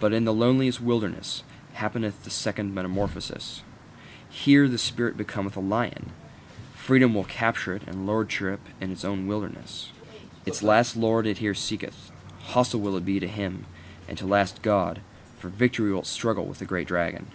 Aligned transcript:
But 0.00 0.12
in 0.12 0.24
the 0.24 0.34
loneliest 0.34 0.80
wilderness 0.80 1.44
happeneth 1.74 2.24
the 2.24 2.30
second 2.30 2.74
metamorphosis: 2.74 3.62
here 4.28 4.66
the 4.66 4.76
spirit 4.76 5.16
becometh 5.16 5.56
a 5.56 5.60
lion; 5.60 6.10
freedom 6.74 7.14
will 7.14 7.22
it 7.22 7.28
capture, 7.28 7.78
and 7.86 8.08
lordship 8.08 8.58
in 8.80 8.90
its 8.90 9.04
own 9.04 9.28
wilderness. 9.28 9.92
Its 10.44 10.64
last 10.64 10.96
Lord 10.96 11.28
it 11.28 11.38
here 11.38 11.54
seeketh: 11.54 12.10
hostile 12.46 12.80
will 12.80 12.96
it 12.96 13.04
be 13.04 13.20
to 13.20 13.28
him, 13.28 13.66
and 14.08 14.18
to 14.18 14.24
its 14.24 14.30
last 14.32 14.62
God; 14.62 15.00
for 15.38 15.48
victory 15.48 15.92
will 15.92 16.00
it 16.00 16.06
struggle 16.06 16.46
with 16.46 16.58
the 16.58 16.64
great 16.66 16.88
dragon. 16.88 17.28